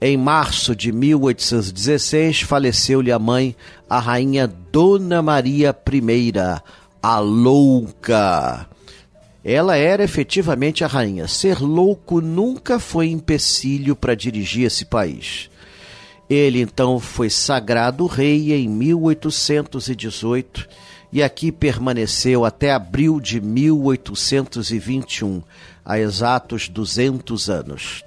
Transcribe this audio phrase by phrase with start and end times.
[0.00, 3.54] Em março de 1816, faleceu-lhe a mãe,
[3.88, 6.32] a rainha Dona Maria I,
[7.00, 8.66] a louca.
[9.44, 11.28] Ela era efetivamente a rainha.
[11.28, 15.48] Ser louco nunca foi empecilho para dirigir esse país.
[16.28, 25.42] Ele então foi sagrado rei em 1818 e aqui permaneceu até abril de 1821,
[25.84, 28.04] há exatos 200 anos.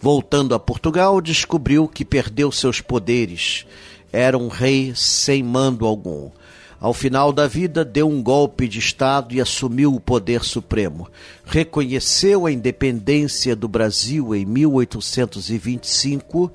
[0.00, 3.66] Voltando a Portugal, descobriu que perdeu seus poderes.
[4.12, 6.30] Era um rei sem mando algum.
[6.80, 11.08] Ao final da vida, deu um golpe de Estado e assumiu o poder supremo.
[11.44, 16.52] Reconheceu a independência do Brasil em 1825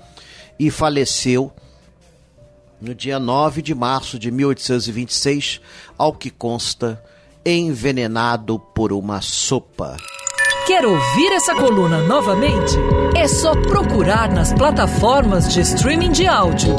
[0.58, 1.52] e faleceu
[2.84, 5.62] no dia 9 de março de 1826,
[5.98, 7.02] ao que consta,
[7.46, 9.96] envenenado por uma sopa.
[10.68, 12.76] Quer ouvir essa coluna novamente?
[13.16, 16.76] É só procurar nas plataformas de streaming de áudio.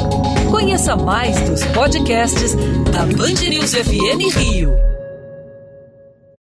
[0.51, 2.55] Conheça mais dos podcasts
[2.93, 4.94] da Band News FM Rio.